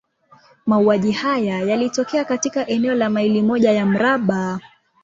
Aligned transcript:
Mauaji 0.65 1.11
haya 1.11 1.59
yalitokea 1.59 2.25
katika 2.25 2.67
eneo 2.67 2.95
la 2.95 3.09
maili 3.09 3.41
moja 3.41 3.71
ya 3.71 3.85
mraba. 3.85 4.59